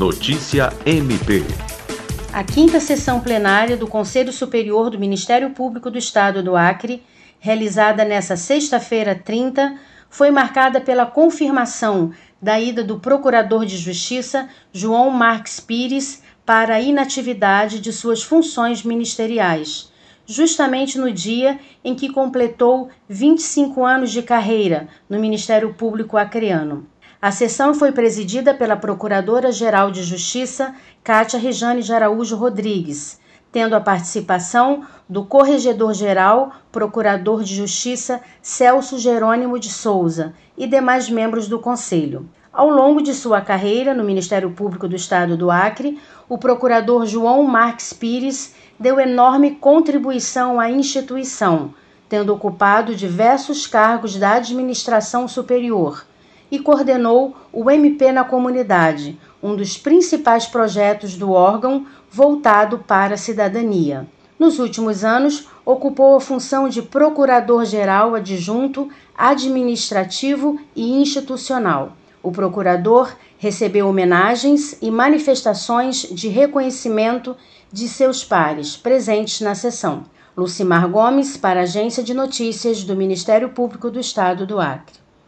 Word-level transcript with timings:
Notícia 0.00 0.72
MP. 0.86 1.42
A 2.32 2.42
quinta 2.42 2.80
sessão 2.80 3.20
plenária 3.20 3.76
do 3.76 3.86
Conselho 3.86 4.32
Superior 4.32 4.88
do 4.88 4.98
Ministério 4.98 5.50
Público 5.50 5.90
do 5.90 5.98
Estado 5.98 6.42
do 6.42 6.56
Acre, 6.56 7.02
realizada 7.38 8.02
nesta 8.02 8.34
sexta-feira 8.34 9.14
30, 9.14 9.78
foi 10.08 10.30
marcada 10.30 10.80
pela 10.80 11.04
confirmação 11.04 12.14
da 12.40 12.58
ida 12.58 12.82
do 12.82 12.98
Procurador 12.98 13.66
de 13.66 13.76
Justiça 13.76 14.48
João 14.72 15.10
Marques 15.10 15.60
Pires 15.60 16.22
para 16.46 16.76
a 16.76 16.80
inatividade 16.80 17.78
de 17.78 17.92
suas 17.92 18.22
funções 18.22 18.82
ministeriais, 18.82 19.92
justamente 20.24 20.96
no 20.96 21.12
dia 21.12 21.60
em 21.84 21.94
que 21.94 22.10
completou 22.10 22.88
25 23.06 23.84
anos 23.84 24.10
de 24.10 24.22
carreira 24.22 24.88
no 25.10 25.20
Ministério 25.20 25.74
Público 25.74 26.16
Acreano. 26.16 26.88
A 27.22 27.30
sessão 27.30 27.74
foi 27.74 27.92
presidida 27.92 28.54
pela 28.54 28.76
Procuradora-Geral 28.76 29.90
de 29.90 30.02
Justiça, 30.02 30.74
Cátia 31.04 31.38
Rejane 31.38 31.82
de 31.82 31.92
Araújo 31.92 32.34
Rodrigues, 32.34 33.20
tendo 33.52 33.76
a 33.76 33.80
participação 33.80 34.84
do 35.06 35.26
Corregedor-Geral, 35.26 36.50
Procurador 36.72 37.44
de 37.44 37.54
Justiça 37.54 38.22
Celso 38.40 38.98
Jerônimo 38.98 39.58
de 39.58 39.68
Souza 39.68 40.32
e 40.56 40.66
demais 40.66 41.10
membros 41.10 41.46
do 41.46 41.58
Conselho. 41.58 42.26
Ao 42.50 42.70
longo 42.70 43.02
de 43.02 43.12
sua 43.12 43.42
carreira 43.42 43.92
no 43.92 44.02
Ministério 44.02 44.52
Público 44.52 44.88
do 44.88 44.96
Estado 44.96 45.36
do 45.36 45.50
Acre, 45.50 45.98
o 46.26 46.38
procurador 46.38 47.04
João 47.04 47.42
Marques 47.42 47.92
Pires 47.92 48.54
deu 48.78 48.98
enorme 48.98 49.56
contribuição 49.56 50.58
à 50.58 50.70
instituição, 50.70 51.74
tendo 52.08 52.32
ocupado 52.32 52.96
diversos 52.96 53.66
cargos 53.66 54.16
da 54.16 54.36
administração 54.36 55.28
superior 55.28 56.06
e 56.50 56.58
coordenou 56.58 57.36
o 57.52 57.70
MP 57.70 58.12
na 58.12 58.24
Comunidade, 58.24 59.18
um 59.42 59.54
dos 59.54 59.78
principais 59.78 60.46
projetos 60.46 61.16
do 61.16 61.30
órgão 61.30 61.86
voltado 62.10 62.78
para 62.78 63.14
a 63.14 63.18
cidadania. 63.18 64.06
Nos 64.38 64.58
últimos 64.58 65.04
anos, 65.04 65.48
ocupou 65.64 66.16
a 66.16 66.20
função 66.20 66.68
de 66.68 66.80
Procurador-Geral 66.80 68.14
Adjunto 68.14 68.88
Administrativo 69.16 70.58
e 70.74 71.00
Institucional. 71.00 71.92
O 72.22 72.32
procurador 72.32 73.14
recebeu 73.38 73.88
homenagens 73.88 74.76
e 74.82 74.90
manifestações 74.90 76.02
de 76.10 76.28
reconhecimento 76.28 77.36
de 77.72 77.88
seus 77.88 78.24
pares 78.24 78.76
presentes 78.76 79.40
na 79.40 79.54
sessão. 79.54 80.04
Lucimar 80.36 80.88
Gomes, 80.88 81.36
para 81.36 81.60
a 81.60 81.62
Agência 81.64 82.02
de 82.02 82.14
Notícias 82.14 82.82
do 82.82 82.96
Ministério 82.96 83.50
Público 83.50 83.90
do 83.90 84.00
Estado 84.00 84.46
do 84.46 84.58
Acre. 84.60 85.00